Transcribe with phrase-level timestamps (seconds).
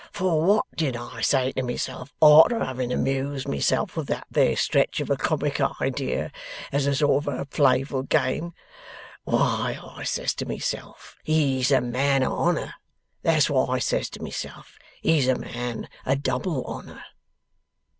[0.11, 4.99] 'For what did I say to myself arter having amused myself with that there stretch
[4.99, 6.31] of a comic idea,
[6.71, 8.55] as a sort of a playful game?
[9.25, 12.73] Why, I says to myself; "He's a man o' honour."
[13.21, 14.79] That's what I says to myself.
[15.03, 17.03] "He's a man o' double honour."